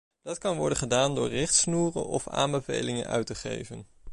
[0.23, 3.85] Dat kan worden gedaan door richtsnoeren of aanbevelingen uit te geven.